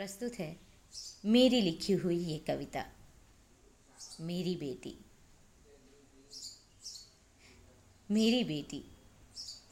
प्रस्तुत 0.00 0.34
है। 0.34 0.56
मेरी 1.24 1.60
लिखी 1.60 1.92
हुई 1.92 2.16
ये 2.18 2.38
कविता, 2.38 2.84
मेरी 4.20 4.56
बेटी। 4.56 4.94
मेरी 8.10 8.44
बेटी, 8.44 8.82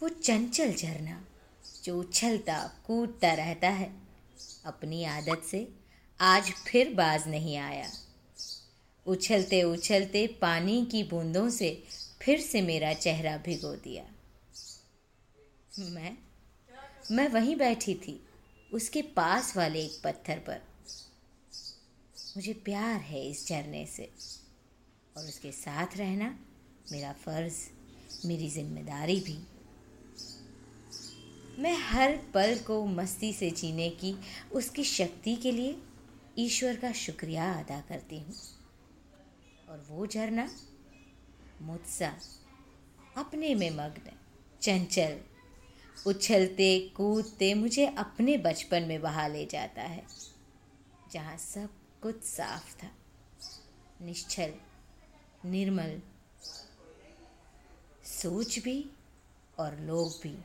वो 0.03 0.09
चंचल 0.09 0.73
झरना, 0.73 1.25
जो 1.85 2.01
उछलता, 2.01 2.59
कूदता 2.87 3.33
रहता 3.33 3.69
है। 3.69 3.91
अपनी 4.65 5.05
आदत 5.05 5.43
से 5.45 5.69
आज 6.21 6.51
फिर 6.51 6.95
बाज 6.95 7.29
नहीं 7.29 7.57
आया। 7.57 7.91
उछलते 9.07 9.63
उछलते 9.63 10.27
पानी 10.27 10.87
की 10.87 11.02
बूंदों 11.02 11.51
से 11.51 11.85
फिर 12.23 12.41
से 12.41 12.63
मेरा 12.63 12.95
चेहरा 12.95 13.37
भिगो 13.37 13.74
दिया। 13.77 14.05
मैं 15.79 16.19
मैं 17.10 17.29
वहीं 17.29 17.57
बैठी 17.57 17.95
थी। 17.95 18.27
उसके 18.73 19.03
पास 19.03 19.57
वाले 19.57 19.85
एक 19.85 20.01
पत्थर 20.05 20.39
पर। 20.39 20.61
मुझे 22.37 22.53
प्यार 22.53 23.01
है 23.01 23.29
इस 23.29 23.49
झरने 23.49 23.87
से। 23.87 24.13
और 25.17 25.25
उसके 25.25 25.53
साथ 25.53 25.87
रहना 25.97 26.39
मेरा 26.93 27.13
फ़र्ज़, 27.13 27.55
मेरी 28.27 28.51
ज़िम्मेदारी 28.51 29.21
भी। 29.21 29.39
मैं 31.63 31.77
हर 31.77 32.17
पल 32.35 32.59
को 32.59 32.87
मस्ती 32.87 33.33
से 33.33 33.51
जीने 33.51 33.91
की, 33.91 34.17
उसकी 34.53 34.85
शक्ति 34.85 35.37
के 35.37 35.53
लिए 35.53 35.83
ईश्वर 36.39 36.77
का 36.77 36.93
शुक्रिया 36.93 37.53
अदा 37.53 37.80
करती 37.80 38.19
हूँ। 38.19 38.35
और 39.69 39.87
वो 39.89 40.07
झरना 40.07 40.51
मुझसा, 41.63 42.19
अपने 43.16 43.55
में 43.55 43.71
मग्न, 43.71 44.13
चंचल 44.63 45.21
उछलते, 46.07 46.88
कूदते, 46.96 47.54
मुझे 47.54 47.87
अपने 47.87 48.38
बचपन 48.38 48.82
में 48.82 49.01
बहा 49.01 49.27
ले 49.27 49.46
जाता 49.46 49.82
है, 49.82 50.07
जहाँ 51.13 51.37
सब 51.37 51.71
कुछ 52.02 52.23
साफ़ 52.23 52.82
था। 52.82 52.91
निश्चल, 54.01 54.54
निर्मल, 55.45 56.02
सोच 58.04 58.59
भी 58.59 58.91
और 59.59 59.80
लोग 59.80 60.21
भी। 60.23 60.38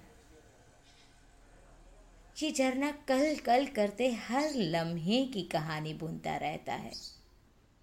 ये 2.43 2.51
झरना 2.51 2.91
कल 2.91 3.35
कल 3.35 3.67
करते 3.67 4.11
हर 4.11 4.53
लम्हे 4.55 5.25
की 5.25 5.43
कहानी 5.43 5.93
बुनता 5.93 6.37
रहता 6.37 6.73
है 6.73 6.91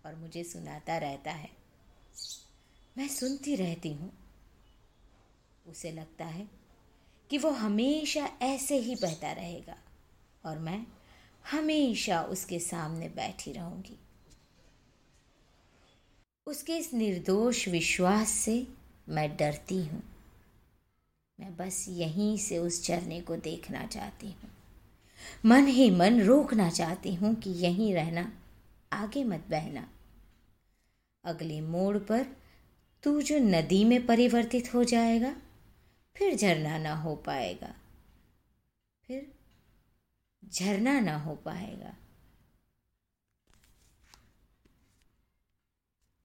और 0.06 0.14
मुझे 0.14 0.44
सुनाता 0.44 0.98
रहता 0.98 1.30
है। 1.30 1.50
मैं 2.98 3.08
सुनती 3.08 3.56
रहती 3.56 3.92
हूँ। 3.92 4.12
उसे 5.66 5.92
लगता 5.92 6.24
है 6.24 6.59
कि 7.30 7.38
वो 7.38 7.50
हमेशा 7.50 8.28
ऐसे 8.42 8.76
ही 8.76 8.94
बहता 8.94 9.32
रहेगा 9.32 9.76
और 10.44 10.58
मैं 10.58 10.86
हमेशा 11.50 12.22
उसके 12.22 12.58
सामने 12.58 13.08
बैठी 13.08 13.52
रहूँगी। 13.52 13.98
उसके 16.46 16.76
इस 16.76 16.94
निर्दोष 16.94 17.68
विश्वास 17.68 18.28
से 18.28 18.66
मैं 19.08 19.36
डरती 19.36 19.78
हूँ। 19.78 20.02
मैं 21.40 21.56
बस 21.56 21.86
यहीं 21.88 22.38
से 22.38 22.58
उस 22.58 22.86
झरने 22.86 23.20
को 23.20 23.36
देखना 23.36 23.86
चाहती 23.86 24.26
हूँ। 24.26 24.50
मन 25.46 25.66
ही 25.66 25.90
मन 25.90 26.20
रोकना 26.20 26.70
चाहती 26.70 27.14
हूँ 27.14 27.34
कि 27.34 27.50
यहीं 27.50 27.94
रहना, 27.94 28.32
आगे 28.92 29.24
मत 29.24 29.44
बहना। 29.50 29.88
अगले 31.24 31.60
मोड़ 31.60 31.98
पर 31.98 32.26
तू 33.02 33.22
जो 33.22 33.38
नदी 33.38 33.84
में 33.84 34.06
परिवर्तित 34.06 34.74
हो 34.74 34.84
जाएगा 34.84 35.36
फिर 36.20 36.34
झरना 36.34 36.78
ना 36.78 36.94
हो 36.94 37.16
पाएगा। 37.16 37.74
फिर 39.04 39.32
झरना 40.44 41.00
ना 41.00 41.16
हो 41.16 41.34
पाएगा। 41.34 41.96